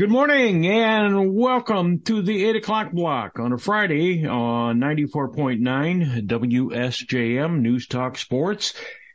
Good 0.00 0.10
morning 0.10 0.66
and 0.66 1.34
welcome 1.34 2.00
to 2.04 2.22
the 2.22 2.46
8 2.46 2.56
o'clock 2.56 2.90
block 2.90 3.38
on 3.38 3.52
a 3.52 3.58
Friday 3.58 4.26
on 4.26 4.80
94.9 4.80 6.26
WSJM 6.26 7.60
News 7.60 7.86
Talk 7.86 8.16
Sports. 8.16 8.72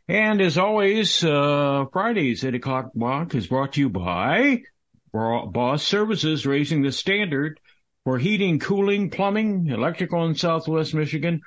And 0.07 0.39
as 0.41 0.59
always, 0.59 1.23
uh, 1.23 1.85
Friday's 1.91 2.45
8 2.45 2.53
o'clock 2.53 2.93
block 2.93 3.33
is 3.33 3.47
brought 3.47 3.73
to 3.73 3.79
you 3.79 3.89
by 3.89 4.61
Boss 5.11 5.81
Services, 5.81 6.46
raising 6.46 6.83
the 6.83 6.92
standard 6.92 7.60
for 8.04 8.20
heating, 8.20 8.60
cooling, 8.60 9.10
plumbing, 9.10 9.70
electrical 9.70 10.24
in 10.28 10.36
Southwest 10.36 10.94
Michigan, 10.94 11.42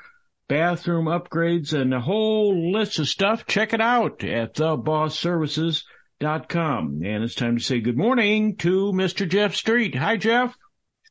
bathroom 0.48 1.04
upgrades, 1.04 1.80
and 1.80 1.94
a 1.94 2.00
whole 2.00 2.72
list 2.72 2.98
of 2.98 3.06
stuff. 3.06 3.46
Check 3.46 3.72
it 3.72 3.80
out 3.80 4.24
at 4.24 4.54
the 4.54 4.76
Boss 4.76 5.16
Services 5.16 5.84
dot 6.20 6.48
com. 6.48 7.00
And 7.04 7.22
it's 7.22 7.34
time 7.34 7.56
to 7.58 7.62
say 7.62 7.80
good 7.80 7.96
morning 7.96 8.56
to 8.56 8.92
Mr. 8.92 9.28
Jeff 9.28 9.54
Street. 9.54 9.94
Hi, 9.94 10.16
Jeff. 10.16 10.54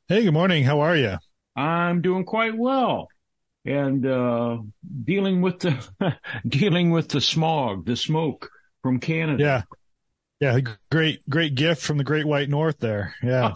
Hey, 0.07 0.23
good 0.23 0.33
morning. 0.33 0.63
How 0.63 0.81
are 0.81 0.95
you? 0.95 1.17
I'm 1.55 2.01
doing 2.01 2.25
quite 2.25 2.57
well. 2.57 3.07
And, 3.65 4.05
uh, 4.05 4.59
dealing 5.03 5.41
with 5.41 5.59
the, 5.59 6.17
dealing 6.47 6.91
with 6.91 7.09
the 7.09 7.21
smog, 7.21 7.85
the 7.85 7.95
smoke 7.95 8.49
from 8.81 8.99
Canada. 8.99 9.43
Yeah. 9.43 9.61
Yeah. 10.39 10.59
Great, 10.91 11.27
great 11.29 11.55
gift 11.55 11.81
from 11.81 11.97
the 11.97 12.03
great 12.03 12.25
white 12.25 12.49
north 12.49 12.79
there. 12.79 13.15
Yeah. 13.23 13.53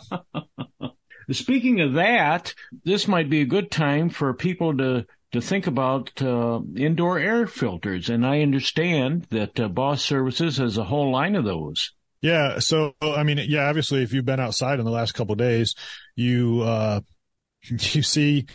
Speaking 1.32 1.80
of 1.82 1.94
that, 1.94 2.54
this 2.84 3.08
might 3.08 3.30
be 3.30 3.42
a 3.42 3.46
good 3.46 3.72
time 3.72 4.10
for 4.10 4.34
people 4.34 4.76
to 4.78 5.06
to 5.32 5.42
think 5.42 5.68
about 5.68 6.22
uh, 6.22 6.60
indoor 6.76 7.18
air 7.18 7.48
filters. 7.48 8.10
And 8.10 8.26
I 8.26 8.42
understand 8.42 9.28
that 9.30 9.60
uh, 9.60 9.68
Boss 9.68 10.04
Services 10.04 10.58
has 10.58 10.78
a 10.78 10.84
whole 10.84 11.12
line 11.12 11.36
of 11.36 11.46
those. 11.46 11.94
Yeah. 12.22 12.60
So, 12.60 12.96
I 13.02 13.24
mean, 13.24 13.40
yeah, 13.48 13.68
obviously, 13.68 14.04
if 14.04 14.14
you've 14.14 14.26
been 14.26 14.40
outside 14.40 14.80
in 14.80 14.86
the 14.86 14.92
last 14.92 15.14
couple 15.14 15.36
days, 15.36 15.76
you, 16.16 16.62
uh, 16.62 17.02
you 17.64 18.04
see, 18.04 18.46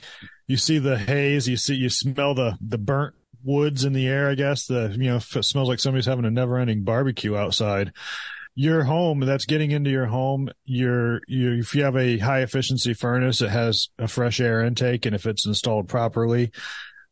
you 0.47 0.57
see 0.57 0.79
the 0.79 0.99
haze, 0.99 1.49
you 1.49 1.57
see, 1.57 1.75
you 1.75 1.89
smell 1.89 2.35
the, 2.35 2.57
the 2.61 2.79
burnt 2.79 3.15
woods 3.43 3.85
in 3.85 3.93
the 3.93 4.07
air, 4.07 4.29
I 4.29 4.35
guess. 4.35 4.67
The, 4.67 4.95
you 4.97 5.11
know, 5.11 5.17
it 5.17 5.45
smells 5.45 5.69
like 5.69 5.81
somebody's 5.81 6.07
having 6.07 6.25
a 6.25 6.31
never 6.31 6.59
ending 6.59 6.83
barbecue 6.83 7.37
outside 7.37 7.93
your 8.57 8.83
home 8.83 9.21
that's 9.21 9.45
getting 9.45 9.71
into 9.71 9.91
your 9.91 10.07
home 10.07 10.49
your 10.65 11.21
you 11.29 11.53
if 11.53 11.75
you 11.75 11.85
have 11.85 11.97
a 11.97 12.19
high 12.19 12.41
efficiency 12.41 12.95
furnace 12.95 13.43
it 13.43 13.51
has 13.51 13.91
a 13.99 14.09
fresh 14.09 14.41
air 14.41 14.63
intake 14.63 15.05
and 15.05 15.15
if 15.15 15.27
it's 15.27 15.47
installed 15.47 15.89
properly 15.89 16.51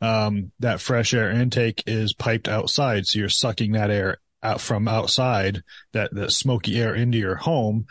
um, 0.05 0.53
that 0.61 0.81
fresh 0.81 1.15
air 1.15 1.31
intake 1.31 1.83
is 1.87 2.13
piped 2.13 2.49
outside. 2.49 3.07
So 3.07 3.19
you're 3.19 3.29
sucking 3.29 3.73
that 3.73 3.91
air 3.91 4.19
out 4.43 4.61
from 4.61 4.87
outside 4.87 5.63
that 5.95 6.15
that 6.15 6.31
smoky 6.31 6.79
air 6.79 6.95
into 6.95 7.17
your 7.17 7.37
home 7.37 7.87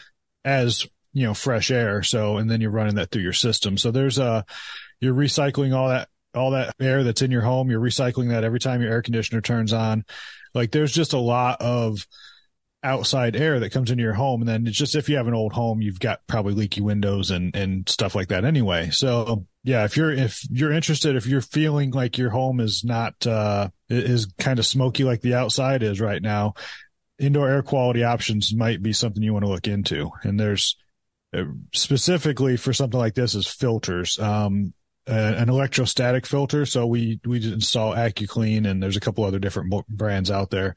as 0.45 0.85
you 1.11 1.25
know 1.25 1.33
fresh 1.33 1.71
air. 1.71 2.03
So 2.03 2.37
and 2.37 2.49
then 2.49 2.61
you're 2.61 2.69
running 2.69 2.95
that 2.95 3.09
through 3.09 3.23
your 3.23 3.33
system. 3.33 3.77
So 3.77 3.89
there's 3.91 4.19
a 4.19 4.45
you're 4.99 5.15
recycling 5.15 5.75
all 5.75 5.89
that 5.89 6.07
all 6.35 6.51
that 6.51 6.75
air 6.79 7.03
that's 7.03 7.21
in 7.21 7.31
your 7.31 7.41
home. 7.41 7.71
You're 7.71 7.81
recycling 7.81 8.29
that 8.29 8.43
every 8.43 8.59
time 8.59 8.81
your 8.81 8.91
air 8.91 9.01
conditioner 9.01 9.41
turns 9.41 9.73
on. 9.73 10.05
Like 10.53 10.71
there's 10.71 10.93
just 10.93 11.13
a 11.13 11.19
lot 11.19 11.61
of 11.61 12.05
outside 12.83 13.35
air 13.35 13.59
that 13.59 13.71
comes 13.71 13.91
into 13.91 14.03
your 14.03 14.13
home. 14.13 14.41
And 14.41 14.49
then 14.49 14.67
it's 14.67 14.77
just 14.77 14.95
if 14.95 15.07
you 15.07 15.15
have 15.15 15.27
an 15.27 15.33
old 15.33 15.53
home, 15.53 15.81
you've 15.81 15.99
got 15.99 16.25
probably 16.27 16.53
leaky 16.53 16.81
windows 16.81 17.31
and, 17.31 17.55
and 17.55 17.87
stuff 17.87 18.13
like 18.13 18.27
that 18.27 18.45
anyway. 18.45 18.89
So 18.91 19.45
yeah, 19.63 19.85
if 19.85 19.95
you're, 19.95 20.11
if 20.11 20.41
you're 20.49 20.71
interested, 20.71 21.15
if 21.15 21.25
you're 21.25 21.41
feeling 21.41 21.91
like 21.91 22.17
your 22.17 22.29
home 22.29 22.59
is 22.59 22.83
not, 22.83 23.25
uh, 23.25 23.69
is 23.89 24.27
kind 24.37 24.59
of 24.59 24.65
smoky 24.65 25.03
like 25.03 25.21
the 25.21 25.35
outside 25.35 25.81
is 25.83 26.01
right 26.01 26.21
now, 26.21 26.55
indoor 27.19 27.49
air 27.49 27.63
quality 27.63 28.03
options 28.03 28.53
might 28.53 28.81
be 28.81 28.91
something 28.91 29.23
you 29.23 29.33
want 29.33 29.45
to 29.45 29.51
look 29.51 29.67
into. 29.67 30.11
And 30.23 30.39
there's, 30.39 30.75
uh, 31.35 31.45
specifically 31.73 32.57
for 32.57 32.73
something 32.73 32.99
like 32.99 33.15
this 33.15 33.33
is 33.33 33.47
filters. 33.47 34.19
Um, 34.19 34.73
an 35.05 35.49
electrostatic 35.49 36.25
filter. 36.25 36.65
So 36.65 36.85
we, 36.85 37.19
we 37.25 37.37
install 37.43 37.93
AccuClean 37.93 38.67
and 38.69 38.81
there's 38.81 38.95
a 38.95 39.01
couple 39.01 39.25
other 39.25 39.39
different 39.39 39.73
brands 39.89 40.31
out 40.31 40.49
there, 40.49 40.75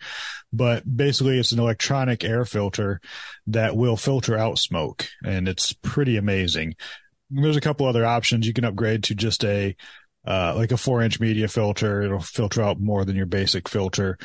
but 0.52 0.82
basically 0.96 1.38
it's 1.38 1.52
an 1.52 1.60
electronic 1.60 2.24
air 2.24 2.44
filter 2.44 3.00
that 3.46 3.76
will 3.76 3.96
filter 3.96 4.36
out 4.36 4.58
smoke 4.58 5.06
and 5.24 5.46
it's 5.46 5.72
pretty 5.72 6.16
amazing. 6.16 6.74
There's 7.30 7.56
a 7.56 7.60
couple 7.60 7.86
other 7.86 8.04
options. 8.04 8.46
You 8.46 8.52
can 8.52 8.64
upgrade 8.64 9.04
to 9.04 9.14
just 9.14 9.44
a, 9.44 9.76
uh, 10.26 10.54
like 10.56 10.72
a 10.72 10.76
four 10.76 11.02
inch 11.02 11.20
media 11.20 11.46
filter. 11.46 12.02
It'll 12.02 12.20
filter 12.20 12.62
out 12.62 12.80
more 12.80 13.04
than 13.04 13.16
your 13.16 13.26
basic 13.26 13.68
filter. 13.68 14.18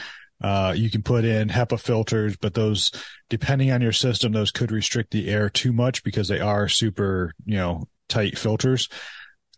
Uh, 0.43 0.73
you 0.75 0.89
can 0.89 1.03
put 1.03 1.23
in 1.23 1.49
HEPA 1.49 1.79
filters, 1.79 2.35
but 2.37 2.55
those, 2.55 2.91
depending 3.29 3.69
on 3.69 3.81
your 3.81 3.91
system, 3.91 4.31
those 4.31 4.49
could 4.49 4.71
restrict 4.71 5.11
the 5.11 5.29
air 5.29 5.51
too 5.51 5.71
much 5.71 6.03
because 6.03 6.27
they 6.27 6.39
are 6.39 6.67
super, 6.67 7.35
you 7.45 7.57
know, 7.57 7.87
tight 8.09 8.39
filters 8.39 8.89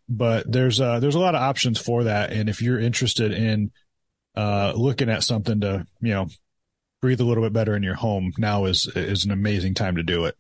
but 0.10 0.52
there's 0.52 0.80
uh 0.80 1.00
there's 1.00 1.16
a 1.16 1.20
lot 1.20 1.36
of 1.36 1.42
options 1.42 1.80
for 1.80 2.06
that. 2.06 2.32
And 2.32 2.50
if 2.50 2.62
you're 2.62 2.80
interested 2.80 3.32
in 3.32 3.72
uh 4.36 4.74
looking 4.76 5.10
at 5.10 5.24
something 5.24 5.62
to, 5.62 5.86
you 6.02 6.14
know, 6.14 6.28
breathe 7.02 7.22
a 7.22 7.26
little 7.26 7.44
bit 7.44 7.54
better 7.54 7.76
in 7.76 7.84
your 7.84 7.96
home, 7.96 8.32
now 8.38 8.66
is 8.66 8.88
is 8.96 9.26
an 9.26 9.32
amazing 9.32 9.74
time 9.74 9.96
to 9.96 10.04
do 10.04 10.26
it. 10.26 10.36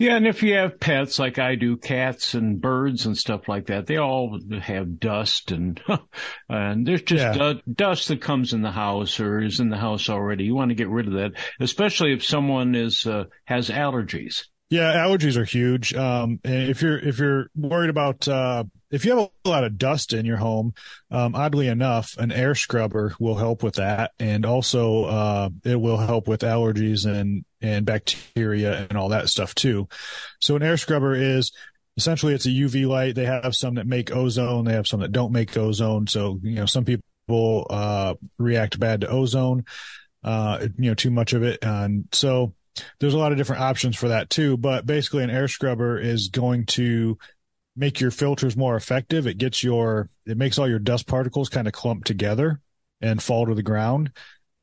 Yeah, 0.00 0.16
and 0.16 0.26
if 0.26 0.42
you 0.42 0.54
have 0.54 0.80
pets 0.80 1.18
like 1.18 1.38
I 1.38 1.56
do, 1.56 1.76
cats 1.76 2.32
and 2.32 2.58
birds 2.58 3.04
and 3.04 3.18
stuff 3.18 3.48
like 3.48 3.66
that, 3.66 3.86
they 3.86 3.98
all 3.98 4.40
have 4.62 4.98
dust 4.98 5.52
and 5.52 5.78
and 6.48 6.86
there's 6.86 7.02
just 7.02 7.38
yeah. 7.38 7.52
dust 7.70 8.08
that 8.08 8.22
comes 8.22 8.54
in 8.54 8.62
the 8.62 8.70
house 8.70 9.20
or 9.20 9.42
is 9.42 9.60
in 9.60 9.68
the 9.68 9.76
house 9.76 10.08
already. 10.08 10.44
You 10.44 10.54
want 10.54 10.70
to 10.70 10.74
get 10.74 10.88
rid 10.88 11.06
of 11.06 11.12
that, 11.12 11.32
especially 11.60 12.14
if 12.14 12.24
someone 12.24 12.74
is 12.74 13.06
uh, 13.06 13.24
has 13.44 13.68
allergies. 13.68 14.44
Yeah, 14.70 14.94
allergies 14.94 15.36
are 15.36 15.44
huge. 15.44 15.92
Um, 15.94 16.38
if 16.44 16.80
you're 16.80 16.96
if 16.96 17.18
you're 17.18 17.50
worried 17.56 17.90
about 17.90 18.28
uh, 18.28 18.62
if 18.92 19.04
you 19.04 19.16
have 19.16 19.30
a 19.44 19.48
lot 19.48 19.64
of 19.64 19.76
dust 19.76 20.12
in 20.12 20.24
your 20.24 20.36
home, 20.36 20.74
um, 21.10 21.34
oddly 21.34 21.66
enough, 21.66 22.16
an 22.18 22.30
air 22.30 22.54
scrubber 22.54 23.16
will 23.18 23.34
help 23.34 23.64
with 23.64 23.74
that, 23.74 24.12
and 24.20 24.46
also 24.46 25.04
uh, 25.04 25.48
it 25.64 25.74
will 25.74 25.96
help 25.96 26.28
with 26.28 26.42
allergies 26.42 27.04
and 27.04 27.44
and 27.60 27.84
bacteria 27.84 28.86
and 28.88 28.96
all 28.96 29.08
that 29.08 29.28
stuff 29.28 29.56
too. 29.56 29.88
So 30.40 30.54
an 30.54 30.62
air 30.62 30.76
scrubber 30.76 31.16
is 31.16 31.50
essentially 31.96 32.32
it's 32.32 32.46
a 32.46 32.50
UV 32.50 32.86
light. 32.86 33.16
They 33.16 33.26
have 33.26 33.56
some 33.56 33.74
that 33.74 33.88
make 33.88 34.14
ozone. 34.14 34.66
They 34.66 34.74
have 34.74 34.86
some 34.86 35.00
that 35.00 35.10
don't 35.10 35.32
make 35.32 35.56
ozone. 35.56 36.06
So 36.06 36.38
you 36.44 36.54
know 36.54 36.66
some 36.66 36.84
people 36.84 37.66
uh, 37.68 38.14
react 38.38 38.78
bad 38.78 39.00
to 39.00 39.08
ozone. 39.08 39.64
Uh, 40.22 40.68
you 40.78 40.90
know 40.90 40.94
too 40.94 41.10
much 41.10 41.32
of 41.32 41.42
it, 41.42 41.58
and 41.62 42.04
so 42.12 42.54
there's 42.98 43.14
a 43.14 43.18
lot 43.18 43.32
of 43.32 43.38
different 43.38 43.62
options 43.62 43.96
for 43.96 44.08
that 44.08 44.30
too. 44.30 44.56
But 44.56 44.86
basically, 44.86 45.24
an 45.24 45.30
air 45.30 45.48
scrubber 45.48 45.98
is 45.98 46.28
going 46.28 46.66
to 46.66 47.18
make 47.76 48.00
your 48.00 48.10
filters 48.10 48.56
more 48.56 48.76
effective. 48.76 49.26
It 49.26 49.38
gets 49.38 49.62
your, 49.62 50.10
it 50.26 50.36
makes 50.36 50.58
all 50.58 50.68
your 50.68 50.78
dust 50.78 51.06
particles 51.06 51.48
kind 51.48 51.66
of 51.66 51.72
clump 51.72 52.04
together 52.04 52.60
and 53.00 53.22
fall 53.22 53.46
to 53.46 53.54
the 53.54 53.62
ground 53.62 54.12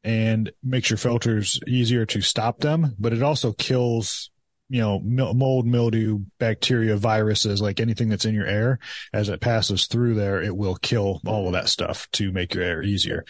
and 0.03 0.51
makes 0.63 0.89
your 0.89 0.97
filters 0.97 1.59
easier 1.67 2.05
to 2.05 2.21
stop 2.21 2.59
them. 2.59 2.95
But 2.99 3.13
it 3.13 3.23
also 3.23 3.53
kills, 3.53 4.29
you 4.69 4.81
know, 4.81 4.99
mold, 4.99 5.65
mildew, 5.65 6.19
bacteria, 6.39 6.97
viruses, 6.97 7.61
like 7.61 7.79
anything 7.79 8.09
that's 8.09 8.25
in 8.25 8.35
your 8.35 8.45
air. 8.45 8.79
As 9.13 9.29
it 9.29 9.41
passes 9.41 9.87
through 9.87 10.15
there, 10.15 10.41
it 10.41 10.55
will 10.55 10.75
kill 10.75 11.21
all 11.25 11.47
of 11.47 11.53
that 11.53 11.69
stuff 11.69 12.07
to 12.13 12.31
make 12.31 12.53
your 12.53 12.63
air 12.63 12.83
easier. 12.83 13.25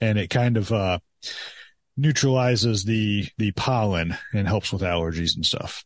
And 0.00 0.18
it 0.18 0.30
kind 0.30 0.56
of, 0.56 0.72
uh, 0.72 0.98
neutralizes 1.98 2.84
the 2.84 3.26
the 3.36 3.50
pollen 3.52 4.16
and 4.32 4.48
helps 4.48 4.72
with 4.72 4.82
allergies 4.82 5.34
and 5.36 5.44
stuff. 5.44 5.84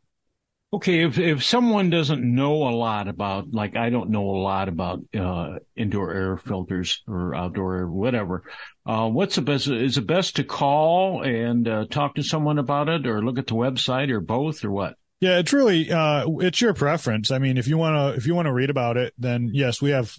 Okay, 0.74 1.04
if 1.04 1.18
if 1.18 1.44
someone 1.44 1.90
doesn't 1.90 2.22
know 2.22 2.66
a 2.66 2.72
lot 2.74 3.06
about, 3.06 3.52
like 3.52 3.76
I 3.76 3.90
don't 3.90 4.08
know 4.08 4.24
a 4.30 4.40
lot 4.40 4.68
about 4.68 5.00
uh, 5.14 5.58
indoor 5.76 6.14
air 6.14 6.36
filters 6.38 7.02
or 7.06 7.34
outdoor 7.34 7.76
air, 7.76 7.86
whatever, 7.86 8.44
uh, 8.86 9.08
what's 9.08 9.34
the 9.34 9.42
best? 9.42 9.68
Is 9.68 9.98
it 9.98 10.06
best 10.06 10.36
to 10.36 10.44
call 10.44 11.22
and 11.22 11.68
uh, 11.68 11.84
talk 11.90 12.14
to 12.14 12.22
someone 12.22 12.58
about 12.58 12.88
it, 12.88 13.06
or 13.06 13.22
look 13.22 13.38
at 13.38 13.48
the 13.48 13.54
website, 13.54 14.10
or 14.10 14.20
both, 14.20 14.64
or 14.64 14.70
what? 14.70 14.96
Yeah, 15.20 15.38
it's 15.38 15.52
really 15.52 15.92
uh, 15.92 16.26
it's 16.40 16.62
your 16.62 16.72
preference. 16.72 17.30
I 17.30 17.38
mean, 17.38 17.58
if 17.58 17.68
you 17.68 17.76
want 17.76 17.96
to 17.96 18.18
if 18.18 18.26
you 18.26 18.34
want 18.34 18.46
to 18.46 18.52
read 18.52 18.70
about 18.70 18.96
it, 18.96 19.12
then 19.18 19.50
yes, 19.52 19.82
we 19.82 19.90
have 19.90 20.16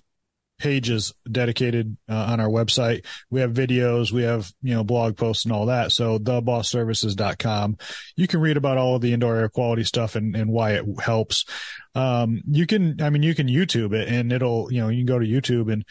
pages 0.59 1.13
dedicated 1.29 1.97
uh, 2.09 2.13
on 2.13 2.39
our 2.39 2.47
website. 2.47 3.05
We 3.29 3.41
have 3.41 3.51
videos, 3.51 4.11
we 4.11 4.23
have, 4.23 4.51
you 4.61 4.73
know, 4.73 4.83
blog 4.83 5.17
posts 5.17 5.45
and 5.45 5.53
all 5.53 5.65
that. 5.67 5.91
So 5.91 6.17
thebossservices.com. 6.19 7.77
You 8.15 8.27
can 8.27 8.39
read 8.39 8.57
about 8.57 8.77
all 8.77 8.95
of 8.95 9.01
the 9.01 9.13
indoor 9.13 9.35
air 9.35 9.49
quality 9.49 9.83
stuff 9.83 10.15
and, 10.15 10.35
and 10.35 10.51
why 10.51 10.73
it 10.73 10.85
helps. 11.01 11.45
Um, 11.95 12.41
you 12.49 12.65
can, 12.65 13.01
I 13.01 13.09
mean, 13.09 13.23
you 13.23 13.35
can 13.35 13.47
YouTube 13.47 13.93
it 13.93 14.07
and 14.07 14.31
it'll, 14.31 14.71
you 14.71 14.81
know, 14.81 14.89
you 14.89 14.99
can 14.99 15.05
go 15.05 15.19
to 15.19 15.25
YouTube 15.25 15.71
and, 15.71 15.85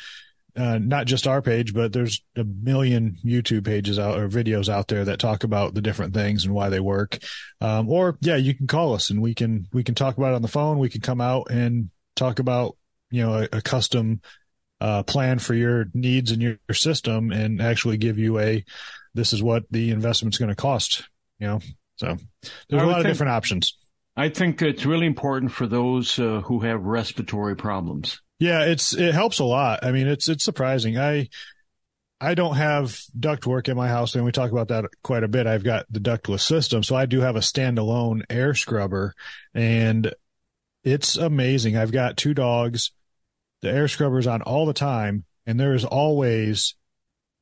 uh, 0.54 0.78
not 0.78 1.06
just 1.06 1.26
our 1.26 1.40
page, 1.40 1.72
but 1.72 1.94
there's 1.94 2.22
a 2.36 2.44
million 2.44 3.16
YouTube 3.24 3.64
pages 3.64 3.98
out 3.98 4.18
or 4.18 4.28
videos 4.28 4.68
out 4.68 4.86
there 4.88 5.04
that 5.06 5.18
talk 5.18 5.44
about 5.44 5.74
the 5.74 5.80
different 5.80 6.12
things 6.12 6.44
and 6.44 6.52
why 6.52 6.68
they 6.68 6.80
work. 6.80 7.18
Um, 7.62 7.88
or 7.88 8.18
yeah, 8.20 8.36
you 8.36 8.54
can 8.54 8.66
call 8.66 8.94
us 8.94 9.08
and 9.08 9.22
we 9.22 9.34
can, 9.34 9.66
we 9.72 9.82
can 9.82 9.94
talk 9.94 10.18
about 10.18 10.32
it 10.32 10.36
on 10.36 10.42
the 10.42 10.48
phone. 10.48 10.78
We 10.78 10.90
can 10.90 11.00
come 11.00 11.22
out 11.22 11.50
and 11.50 11.90
talk 12.16 12.38
about, 12.38 12.76
you 13.10 13.22
know, 13.22 13.34
a, 13.34 13.48
a 13.52 13.62
custom 13.62 14.20
uh, 14.82 15.02
plan 15.04 15.38
for 15.38 15.54
your 15.54 15.86
needs 15.94 16.32
and 16.32 16.42
your, 16.42 16.56
your 16.68 16.74
system 16.74 17.30
and 17.30 17.62
actually 17.62 17.96
give 17.96 18.18
you 18.18 18.40
a, 18.40 18.64
this 19.14 19.32
is 19.32 19.40
what 19.40 19.62
the 19.70 19.92
investment's 19.92 20.38
going 20.38 20.48
to 20.48 20.56
cost, 20.56 21.08
you 21.38 21.46
know? 21.46 21.60
So 21.96 22.16
there's 22.68 22.82
a 22.82 22.86
lot 22.86 22.98
of 22.98 23.06
different 23.06 23.30
options. 23.30 23.76
I 24.16 24.28
think 24.28 24.60
it's 24.60 24.84
really 24.84 25.06
important 25.06 25.52
for 25.52 25.68
those 25.68 26.18
uh, 26.18 26.40
who 26.40 26.60
have 26.60 26.82
respiratory 26.82 27.54
problems. 27.54 28.20
Yeah, 28.40 28.64
it's 28.64 28.92
it 28.92 29.14
helps 29.14 29.38
a 29.38 29.44
lot. 29.44 29.84
I 29.84 29.92
mean, 29.92 30.08
it's 30.08 30.28
it's 30.28 30.42
surprising. 30.42 30.98
I 30.98 31.28
I 32.20 32.34
don't 32.34 32.56
have 32.56 33.00
duct 33.18 33.46
work 33.46 33.68
in 33.68 33.76
my 33.76 33.88
house, 33.88 34.16
and 34.16 34.24
we 34.24 34.32
talk 34.32 34.50
about 34.50 34.68
that 34.68 34.86
quite 35.04 35.22
a 35.22 35.28
bit. 35.28 35.46
I've 35.46 35.64
got 35.64 35.86
the 35.90 36.00
ductless 36.00 36.42
system, 36.42 36.82
so 36.82 36.96
I 36.96 37.06
do 37.06 37.20
have 37.20 37.36
a 37.36 37.40
standalone 37.40 38.22
air 38.28 38.54
scrubber, 38.54 39.14
and 39.54 40.12
it's 40.82 41.16
amazing. 41.16 41.76
I've 41.76 41.92
got 41.92 42.16
two 42.16 42.34
dogs. 42.34 42.90
The 43.62 43.70
air 43.70 43.88
scrubber's 43.88 44.26
on 44.26 44.42
all 44.42 44.66
the 44.66 44.72
time, 44.72 45.24
and 45.46 45.58
there's 45.58 45.84
always 45.84 46.74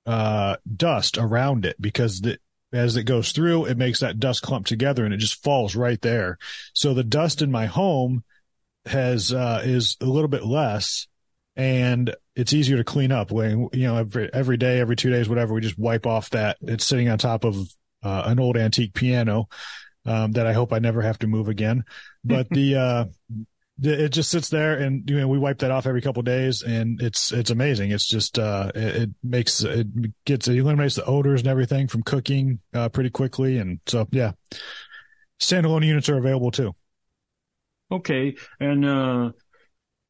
uh, 0.06 0.56
dust 0.76 1.19
around 1.19 1.64
it 1.64 1.76
because 1.81 2.20
the, 2.20 2.38
as 2.72 2.96
it 2.96 3.05
goes 3.05 3.32
through, 3.32 3.67
it 3.67 3.76
makes 3.76 4.00
that 4.00 4.20
dust 4.20 4.43
clump 4.43 4.67
together 4.67 5.05
and 5.05 5.12
it 5.12 5.19
just 5.19 5.43
falls 5.43 5.75
right 5.75 6.00
there. 6.00 6.38
So 6.72 6.94
the 6.94 7.05
dust 7.05 7.43
in 7.43 7.50
my 7.50 7.67
home 7.67 8.25
has 8.87 9.32
uh, 9.32 9.62
is 9.64 9.96
a 10.00 10.06
little 10.06 10.28
bit 10.28 10.44
less 10.44 11.06
and 11.56 12.14
it's 12.37 12.52
easier 12.52 12.76
to 12.76 12.84
clean 12.84 13.12
up 13.12 13.31
when 13.31 13.69
you 13.72 13.82
know 13.82 13.96
every 13.96 14.32
every 14.32 14.56
day 14.56 14.81
every 14.81 14.96
two 14.96 15.11
days 15.11 15.28
whatever 15.28 15.52
we 15.52 15.61
just 15.61 15.78
wipe 15.78 16.06
off 16.06 16.31
that 16.31 16.56
it's 16.62 16.87
sitting 16.87 17.08
on 17.08 17.19
top 17.19 17.44
of 17.44 17.56
uh, 18.02 18.22
an 18.26 18.40
old 18.40 18.56
antique 18.56 18.94
piano 18.94 19.49
um, 20.06 20.32
that 20.32 20.46
I 20.46 20.52
hope 20.52 20.72
I 20.72 20.78
never 20.78 21.02
have 21.02 21.19
to 21.19 21.26
move 21.26 21.49
again 21.49 21.84
but 22.25 22.49
the 22.50 22.76
uh 22.76 23.05
it 23.82 24.11
just 24.11 24.31
sits 24.31 24.49
there 24.49 24.77
and 24.77 25.09
you 25.09 25.19
know 25.19 25.29
we 25.29 25.38
wipe 25.38 25.59
that 25.59 25.71
off 25.71 25.87
every 25.87 26.03
couple 26.03 26.23
days 26.23 26.62
and 26.62 27.00
it's 27.00 27.32
it's 27.32 27.50
amazing. 27.50 27.91
It's 27.91 28.06
just 28.06 28.38
uh 28.38 28.71
it, 28.75 28.97
it, 28.97 29.11
makes 29.23 29.62
it 29.62 29.87
gets 30.25 30.49
it 30.49 30.56
eliminates 30.56 30.97
the 30.97 31.05
odors 31.05 31.41
and 31.41 31.49
everything 31.49 31.88
from 31.88 32.03
cooking 32.03 32.61
uh 32.75 32.88
pretty 32.88 33.11
quickly. 33.11 33.59
And 33.59 33.81
so 33.87 34.06
yeah 34.11 34.32
standalone 35.41 35.87
units 35.87 36.09
are 36.09 36.19
available 36.19 36.50
too. 36.50 36.75
Okay. 37.91 38.37
And 38.59 38.85
uh 38.85 39.31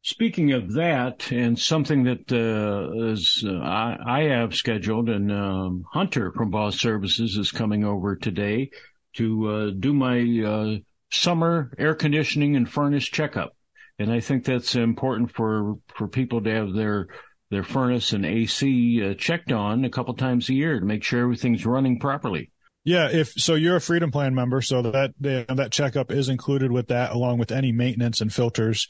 speaking 0.02 0.52
of 0.52 0.74
that 0.74 1.30
and 1.30 1.58
something 1.58 2.04
that 2.04 2.32
uh 2.32 3.12
is 3.12 3.44
uh, 3.46 3.58
I, 3.58 3.98
I 4.04 4.22
have 4.24 4.54
scheduled 4.54 5.08
and 5.08 5.30
um 5.30 5.84
hunter 5.92 6.32
from 6.32 6.50
boss 6.50 6.80
services 6.80 7.36
is 7.36 7.52
coming 7.52 7.84
over 7.84 8.16
today 8.16 8.70
to 9.14 9.48
uh 9.48 9.70
do 9.78 9.92
my 9.92 10.20
uh 10.44 10.78
summer 11.12 11.72
air 11.78 11.94
conditioning 11.94 12.56
and 12.56 12.70
furnace 12.70 13.04
checkup 13.04 13.54
and 13.98 14.12
I 14.12 14.20
think 14.20 14.44
that's 14.44 14.74
important 14.74 15.32
for 15.32 15.78
for 15.94 16.08
people 16.08 16.42
to 16.42 16.50
have 16.50 16.72
their 16.72 17.08
their 17.50 17.64
furnace 17.64 18.12
and 18.12 18.24
AC 18.24 19.02
uh, 19.04 19.14
checked 19.14 19.52
on 19.52 19.84
a 19.84 19.90
couple 19.90 20.14
times 20.14 20.48
a 20.48 20.54
year 20.54 20.78
to 20.78 20.86
make 20.86 21.02
sure 21.02 21.22
everything's 21.22 21.66
running 21.66 21.98
properly. 21.98 22.50
Yeah, 22.84 23.10
if 23.10 23.32
so, 23.32 23.56
you're 23.56 23.76
a 23.76 23.80
Freedom 23.80 24.10
Plan 24.10 24.34
member, 24.34 24.62
so 24.62 24.82
that 24.82 25.12
that 25.18 25.70
checkup 25.70 26.10
is 26.10 26.30
included 26.30 26.72
with 26.72 26.88
that, 26.88 27.12
along 27.12 27.38
with 27.38 27.52
any 27.52 27.72
maintenance 27.72 28.22
and 28.22 28.32
filters 28.32 28.88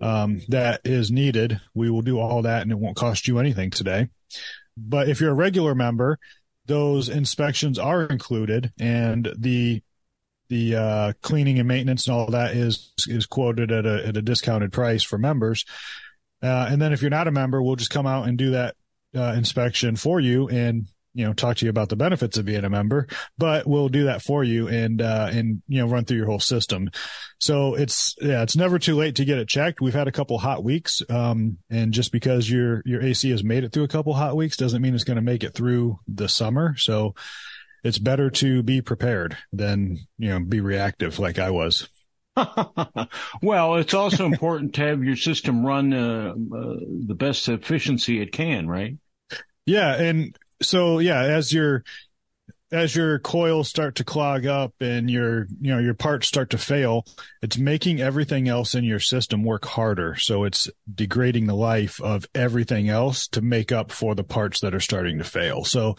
um, 0.00 0.40
that 0.48 0.82
is 0.84 1.10
needed. 1.10 1.60
We 1.74 1.90
will 1.90 2.02
do 2.02 2.20
all 2.20 2.42
that, 2.42 2.62
and 2.62 2.70
it 2.70 2.78
won't 2.78 2.96
cost 2.96 3.26
you 3.26 3.38
anything 3.38 3.70
today. 3.70 4.08
But 4.76 5.08
if 5.08 5.20
you're 5.20 5.32
a 5.32 5.34
regular 5.34 5.74
member, 5.74 6.18
those 6.66 7.08
inspections 7.08 7.80
are 7.80 8.04
included, 8.04 8.72
and 8.78 9.28
the 9.36 9.82
the 10.52 10.76
uh, 10.76 11.12
cleaning 11.22 11.58
and 11.58 11.66
maintenance 11.66 12.06
and 12.06 12.14
all 12.14 12.26
that 12.26 12.54
is 12.54 12.92
is 13.08 13.24
quoted 13.24 13.72
at 13.72 13.86
a 13.86 14.06
at 14.06 14.18
a 14.18 14.22
discounted 14.22 14.70
price 14.70 15.02
for 15.02 15.16
members. 15.16 15.64
Uh, 16.42 16.68
and 16.68 16.82
then 16.82 16.92
if 16.92 17.00
you're 17.00 17.10
not 17.10 17.26
a 17.26 17.32
member, 17.32 17.62
we'll 17.62 17.76
just 17.76 17.90
come 17.90 18.06
out 18.06 18.28
and 18.28 18.36
do 18.36 18.50
that 18.50 18.76
uh, 19.16 19.32
inspection 19.34 19.96
for 19.96 20.20
you 20.20 20.48
and 20.48 20.88
you 21.14 21.24
know 21.24 21.32
talk 21.32 21.56
to 21.56 21.64
you 21.64 21.70
about 21.70 21.88
the 21.88 21.96
benefits 21.96 22.36
of 22.36 22.44
being 22.44 22.66
a 22.66 22.70
member. 22.70 23.06
But 23.38 23.66
we'll 23.66 23.88
do 23.88 24.04
that 24.04 24.20
for 24.20 24.44
you 24.44 24.68
and 24.68 25.00
uh, 25.00 25.30
and 25.32 25.62
you 25.68 25.78
know 25.78 25.88
run 25.88 26.04
through 26.04 26.18
your 26.18 26.26
whole 26.26 26.38
system. 26.38 26.90
So 27.38 27.74
it's 27.74 28.14
yeah, 28.20 28.42
it's 28.42 28.56
never 28.56 28.78
too 28.78 28.94
late 28.94 29.16
to 29.16 29.24
get 29.24 29.38
it 29.38 29.48
checked. 29.48 29.80
We've 29.80 29.94
had 29.94 30.08
a 30.08 30.12
couple 30.12 30.36
hot 30.36 30.62
weeks, 30.62 31.00
um, 31.08 31.56
and 31.70 31.94
just 31.94 32.12
because 32.12 32.50
your 32.50 32.82
your 32.84 33.00
AC 33.00 33.30
has 33.30 33.42
made 33.42 33.64
it 33.64 33.72
through 33.72 33.84
a 33.84 33.88
couple 33.88 34.12
hot 34.12 34.36
weeks 34.36 34.58
doesn't 34.58 34.82
mean 34.82 34.94
it's 34.94 35.04
going 35.04 35.16
to 35.16 35.22
make 35.22 35.44
it 35.44 35.54
through 35.54 35.98
the 36.06 36.28
summer. 36.28 36.76
So 36.76 37.14
it's 37.84 37.98
better 37.98 38.30
to 38.30 38.62
be 38.62 38.80
prepared 38.80 39.36
than, 39.52 39.98
you 40.18 40.30
know, 40.30 40.40
be 40.40 40.60
reactive 40.60 41.18
like 41.18 41.38
I 41.38 41.50
was. 41.50 41.88
well, 43.42 43.76
it's 43.76 43.94
also 43.94 44.26
important 44.26 44.74
to 44.74 44.82
have 44.82 45.04
your 45.04 45.16
system 45.16 45.66
run 45.66 45.92
uh, 45.92 46.30
uh, 46.30 46.76
the 47.06 47.14
best 47.14 47.48
efficiency 47.48 48.20
it 48.20 48.32
can, 48.32 48.66
right? 48.66 48.96
Yeah, 49.66 49.94
and 49.94 50.36
so 50.62 50.98
yeah, 50.98 51.20
as 51.20 51.52
your 51.52 51.84
as 52.72 52.96
your 52.96 53.18
coils 53.18 53.68
start 53.68 53.96
to 53.96 54.04
clog 54.04 54.46
up 54.46 54.72
and 54.80 55.10
your 55.10 55.46
you 55.60 55.72
know 55.72 55.78
your 55.78 55.94
parts 55.94 56.26
start 56.26 56.50
to 56.50 56.58
fail, 56.58 57.04
it's 57.42 57.58
making 57.58 58.00
everything 58.00 58.48
else 58.48 58.74
in 58.74 58.82
your 58.84 58.98
system 58.98 59.44
work 59.44 59.66
harder. 59.66 60.16
So 60.16 60.44
it's 60.44 60.70
degrading 60.92 61.46
the 61.46 61.54
life 61.54 62.00
of 62.00 62.26
everything 62.34 62.88
else 62.88 63.28
to 63.28 63.42
make 63.42 63.70
up 63.72 63.92
for 63.92 64.14
the 64.14 64.24
parts 64.24 64.60
that 64.60 64.74
are 64.74 64.80
starting 64.80 65.18
to 65.18 65.24
fail. 65.24 65.64
So 65.64 65.96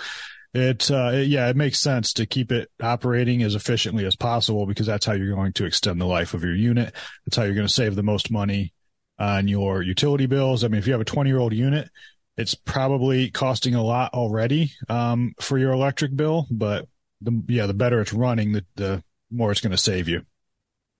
it, 0.53 0.91
uh, 0.91 1.11
it, 1.13 1.27
yeah, 1.27 1.49
it 1.49 1.55
makes 1.55 1.79
sense 1.79 2.13
to 2.13 2.25
keep 2.25 2.51
it 2.51 2.69
operating 2.81 3.41
as 3.41 3.55
efficiently 3.55 4.05
as 4.05 4.15
possible 4.15 4.65
because 4.65 4.85
that's 4.85 5.05
how 5.05 5.13
you're 5.13 5.35
going 5.35 5.53
to 5.53 5.65
extend 5.65 5.99
the 5.99 6.05
life 6.05 6.33
of 6.33 6.43
your 6.43 6.55
unit. 6.55 6.93
That's 7.25 7.37
how 7.37 7.43
you're 7.43 7.55
going 7.55 7.67
to 7.67 7.73
save 7.73 7.95
the 7.95 8.03
most 8.03 8.29
money 8.29 8.73
on 9.17 9.47
your 9.47 9.81
utility 9.81 10.27
bills. 10.27 10.63
I 10.63 10.67
mean, 10.67 10.79
if 10.79 10.87
you 10.87 10.93
have 10.93 11.01
a 11.01 11.05
20 11.05 11.29
year 11.29 11.39
old 11.39 11.53
unit, 11.53 11.89
it's 12.37 12.55
probably 12.55 13.29
costing 13.31 13.75
a 13.75 13.83
lot 13.83 14.13
already, 14.13 14.71
um, 14.89 15.33
for 15.39 15.57
your 15.57 15.71
electric 15.71 16.15
bill, 16.15 16.47
but 16.49 16.87
the, 17.21 17.43
yeah, 17.47 17.65
the 17.65 17.73
better 17.73 18.01
it's 18.01 18.13
running, 18.13 18.51
the, 18.51 18.65
the 18.75 19.03
more 19.31 19.51
it's 19.51 19.61
going 19.61 19.71
to 19.71 19.77
save 19.77 20.07
you. 20.07 20.23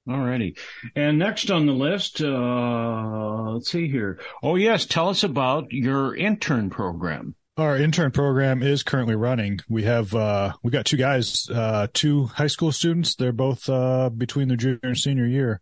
Alrighty. 0.07 0.57
And 0.95 1.17
next 1.17 1.49
on 1.49 1.65
the 1.65 1.73
list, 1.73 2.21
uh, 2.21 3.51
let's 3.53 3.71
see 3.71 3.87
here. 3.87 4.19
Oh 4.41 4.55
yes, 4.55 4.85
tell 4.85 5.09
us 5.09 5.23
about 5.23 5.71
your 5.71 6.15
intern 6.15 6.69
program. 6.69 7.35
Our 7.55 7.77
intern 7.77 8.09
program 8.09 8.63
is 8.63 8.81
currently 8.81 9.15
running. 9.15 9.59
We 9.69 9.83
have 9.83 10.15
uh, 10.15 10.53
we 10.63 10.71
got 10.71 10.85
two 10.85 10.97
guys, 10.97 11.47
uh, 11.53 11.85
two 11.93 12.25
high 12.25 12.47
school 12.47 12.71
students. 12.71 13.15
They're 13.15 13.31
both 13.31 13.69
uh, 13.69 14.09
between 14.09 14.47
their 14.47 14.57
junior 14.57 14.79
and 14.81 14.97
senior 14.97 15.27
year. 15.27 15.61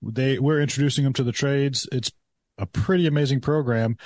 They 0.00 0.38
we're 0.38 0.60
introducing 0.60 1.02
them 1.02 1.14
to 1.14 1.24
the 1.24 1.32
trades. 1.32 1.88
It's 1.90 2.12
a 2.58 2.66
pretty 2.66 3.08
amazing 3.08 3.40
program. 3.40 3.96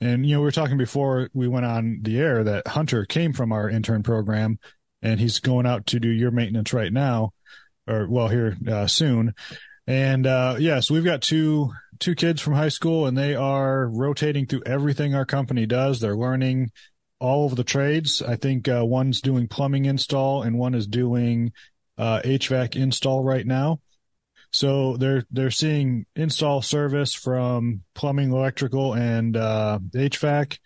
And 0.00 0.24
you 0.24 0.34
know, 0.34 0.40
we 0.40 0.44
were 0.44 0.52
talking 0.52 0.78
before 0.78 1.28
we 1.34 1.48
went 1.48 1.66
on 1.66 1.98
the 2.00 2.18
air 2.18 2.42
that 2.44 2.66
Hunter 2.66 3.04
came 3.04 3.34
from 3.34 3.52
our 3.52 3.68
intern 3.68 4.02
program, 4.02 4.58
and 5.02 5.20
he's 5.20 5.38
going 5.38 5.66
out 5.66 5.84
to 5.88 6.00
do 6.00 6.08
your 6.08 6.30
maintenance 6.30 6.72
right 6.72 6.92
now, 6.92 7.34
or 7.86 8.08
well, 8.08 8.28
here 8.28 8.56
uh, 8.66 8.86
soon. 8.86 9.34
And 9.86 10.26
uh, 10.26 10.54
yes, 10.54 10.62
yeah, 10.62 10.80
so 10.80 10.94
we've 10.94 11.04
got 11.04 11.20
two 11.20 11.72
two 12.00 12.14
kids 12.14 12.40
from 12.40 12.54
high 12.54 12.70
school, 12.70 13.06
and 13.06 13.16
they 13.16 13.34
are 13.34 13.86
rotating 13.88 14.46
through 14.46 14.62
everything 14.66 15.14
our 15.14 15.26
company 15.26 15.66
does. 15.66 16.00
They're 16.00 16.16
learning 16.16 16.72
all 17.20 17.46
of 17.46 17.54
the 17.54 17.64
trades. 17.64 18.22
I 18.22 18.36
think 18.36 18.66
uh, 18.66 18.84
one's 18.84 19.20
doing 19.20 19.46
plumbing 19.46 19.84
install, 19.84 20.42
and 20.42 20.58
one 20.58 20.74
is 20.74 20.86
doing 20.86 21.52
uh, 21.98 22.20
HVAC 22.24 22.74
install 22.76 23.22
right 23.22 23.46
now. 23.46 23.80
So 24.52 24.96
they're 24.96 25.22
they're 25.30 25.52
seeing 25.52 26.06
install 26.16 26.60
service 26.62 27.14
from 27.14 27.82
plumbing, 27.94 28.32
electrical, 28.32 28.94
and 28.94 29.36
uh, 29.36 29.78
HVAC, 29.94 30.58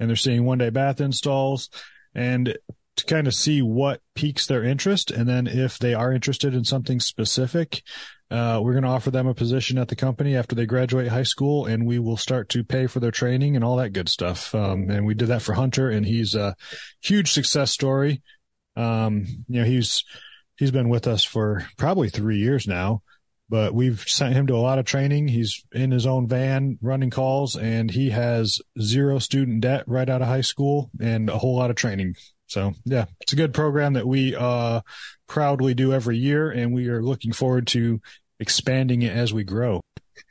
and 0.00 0.08
they're 0.08 0.16
seeing 0.16 0.44
one 0.44 0.58
day 0.58 0.70
bath 0.70 1.00
installs, 1.00 1.68
and 2.14 2.56
to 2.96 3.04
kind 3.04 3.26
of 3.26 3.34
see 3.34 3.62
what 3.62 4.00
piques 4.14 4.46
their 4.46 4.64
interest, 4.64 5.10
and 5.10 5.28
then 5.28 5.46
if 5.46 5.78
they 5.78 5.94
are 5.94 6.12
interested 6.12 6.54
in 6.54 6.64
something 6.64 6.98
specific, 7.00 7.82
uh, 8.30 8.60
we're 8.62 8.72
going 8.72 8.82
to 8.82 8.90
offer 8.90 9.10
them 9.10 9.28
a 9.28 9.34
position 9.34 9.78
at 9.78 9.88
the 9.88 9.96
company 9.96 10.34
after 10.34 10.56
they 10.56 10.66
graduate 10.66 11.08
high 11.08 11.22
school, 11.22 11.66
and 11.66 11.86
we 11.86 11.98
will 11.98 12.16
start 12.16 12.48
to 12.48 12.64
pay 12.64 12.86
for 12.86 12.98
their 12.98 13.10
training 13.12 13.54
and 13.54 13.64
all 13.64 13.76
that 13.76 13.92
good 13.92 14.08
stuff. 14.08 14.54
Um, 14.54 14.90
and 14.90 15.06
we 15.06 15.14
did 15.14 15.28
that 15.28 15.42
for 15.42 15.52
Hunter, 15.52 15.90
and 15.90 16.04
he's 16.04 16.34
a 16.34 16.56
huge 17.00 17.32
success 17.32 17.70
story. 17.70 18.22
Um, 18.74 19.26
you 19.48 19.60
know, 19.60 19.66
he's 19.66 20.04
he's 20.56 20.70
been 20.72 20.88
with 20.88 21.06
us 21.06 21.22
for 21.22 21.66
probably 21.76 22.08
three 22.08 22.38
years 22.38 22.66
now, 22.66 23.02
but 23.48 23.74
we've 23.74 24.00
sent 24.00 24.34
him 24.34 24.48
to 24.48 24.56
a 24.56 24.58
lot 24.58 24.78
of 24.78 24.86
training. 24.86 25.28
He's 25.28 25.64
in 25.72 25.92
his 25.92 26.06
own 26.06 26.26
van 26.26 26.78
running 26.82 27.10
calls, 27.10 27.56
and 27.56 27.90
he 27.90 28.10
has 28.10 28.58
zero 28.80 29.18
student 29.20 29.60
debt 29.60 29.84
right 29.86 30.08
out 30.08 30.22
of 30.22 30.28
high 30.28 30.40
school 30.40 30.90
and 31.00 31.30
a 31.30 31.38
whole 31.38 31.56
lot 31.56 31.70
of 31.70 31.76
training. 31.76 32.16
So 32.46 32.74
yeah, 32.84 33.06
it's 33.20 33.32
a 33.32 33.36
good 33.36 33.54
program 33.54 33.94
that 33.94 34.06
we 34.06 34.34
uh, 34.34 34.80
proudly 35.26 35.74
do 35.74 35.92
every 35.92 36.18
year, 36.18 36.50
and 36.50 36.72
we 36.72 36.88
are 36.88 37.02
looking 37.02 37.32
forward 37.32 37.66
to 37.68 38.00
expanding 38.38 39.02
it 39.02 39.16
as 39.16 39.32
we 39.32 39.44
grow. 39.44 39.80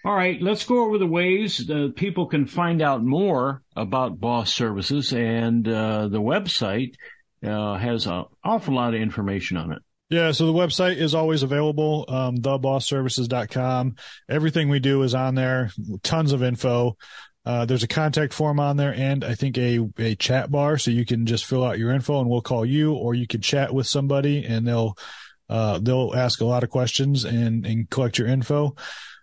All 0.04 0.16
right, 0.16 0.42
let's 0.42 0.66
go 0.66 0.86
over 0.86 0.98
the 0.98 1.08
ways 1.08 1.66
that 1.68 1.96
people 1.96 2.28
can 2.28 2.48
find 2.48 2.82
out 2.82 3.04
more 3.04 3.62
about 3.76 4.20
Boss 4.20 4.54
Services, 4.54 5.14
and 5.14 5.68
uh, 5.68 6.08
the 6.08 6.22
website 6.22 6.96
uh, 7.44 7.78
has 7.78 8.08
an 8.08 8.26
awful 8.44 8.76
lot 8.76 8.94
of 8.94 9.02
information 9.02 9.58
on 9.58 9.72
it. 9.72 9.82
Yeah, 10.10 10.32
so 10.32 10.46
the 10.46 10.54
website 10.54 10.98
is 10.98 11.16
always 11.16 11.42
available, 11.42 12.06
um, 12.08 12.38
thebossservices.com. 12.38 13.96
Everything 14.30 14.70
we 14.70 14.80
do 14.80 15.02
is 15.02 15.16
on 15.16 15.34
there, 15.34 15.72
tons 16.04 16.32
of 16.32 16.44
info. 16.44 16.96
Uh, 17.46 17.66
there's 17.66 17.84
a 17.84 17.88
contact 17.88 18.34
form 18.34 18.60
on 18.60 18.78
there 18.78 18.94
and 18.94 19.24
I 19.24 19.36
think 19.36 19.58
a, 19.58 19.88
a 20.00 20.16
chat 20.16 20.50
bar. 20.50 20.80
So 20.80 20.90
you 20.90 21.06
can 21.06 21.26
just 21.26 21.46
fill 21.46 21.64
out 21.64 21.78
your 21.78 21.92
info 21.92 22.20
and 22.20 22.30
we'll 22.30 22.42
call 22.42 22.66
you 22.66 22.94
or 22.94 23.14
you 23.14 23.28
can 23.28 23.42
chat 23.42 23.74
with 23.74 23.88
somebody 23.88 24.46
and 24.46 24.68
they'll, 24.68 24.98
Uh, 25.48 25.78
they'll 25.80 26.12
ask 26.16 26.42
a 26.42 26.46
lot 26.46 26.64
of 26.64 26.72
questions 26.72 27.24
and, 27.24 27.68
and 27.68 27.88
collect 27.88 28.18
your 28.18 28.28
info. 28.28 28.76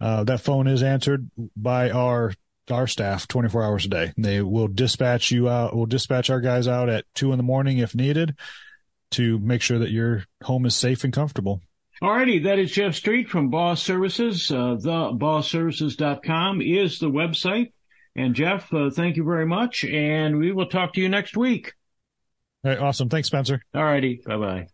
Uh, 0.00 0.24
that 0.24 0.40
phone 0.40 0.66
is 0.66 0.82
answered 0.82 1.30
by 1.56 1.90
our, 1.90 2.34
our 2.70 2.86
staff 2.86 3.26
24 3.28 3.62
hours 3.62 3.86
a 3.86 3.88
day. 3.88 4.12
They 4.18 4.42
will 4.42 4.68
dispatch 4.68 5.30
you 5.30 5.48
out, 5.48 5.74
We'll 5.74 5.86
dispatch 5.86 6.28
our 6.28 6.40
guys 6.40 6.68
out 6.68 6.90
at 6.90 7.06
two 7.14 7.32
in 7.32 7.38
the 7.38 7.42
morning 7.42 7.78
if 7.78 7.94
needed 7.94 8.36
to 9.14 9.38
make 9.38 9.62
sure 9.62 9.78
that 9.78 9.90
your 9.90 10.24
home 10.42 10.66
is 10.66 10.76
safe 10.76 11.04
and 11.04 11.12
comfortable. 11.12 11.60
Alrighty, 12.02 12.44
that 12.44 12.58
is 12.58 12.72
Jeff 12.72 12.94
Street 12.94 13.28
from 13.28 13.50
Boss 13.50 13.82
Services. 13.82 14.50
Uh, 14.50 14.76
thebossservices.com 14.76 16.60
is 16.60 16.98
the 16.98 17.10
website. 17.10 17.72
And 18.16 18.34
Jeff, 18.34 18.72
uh, 18.72 18.90
thank 18.90 19.16
you 19.16 19.24
very 19.24 19.46
much. 19.46 19.84
And 19.84 20.38
we 20.38 20.52
will 20.52 20.66
talk 20.66 20.94
to 20.94 21.00
you 21.00 21.08
next 21.08 21.36
week. 21.36 21.72
All 22.64 22.70
right. 22.70 22.80
Awesome. 22.80 23.08
Thanks, 23.08 23.28
Spencer. 23.28 23.62
Alrighty. 23.74 24.24
Bye 24.24 24.36
bye. 24.36 24.73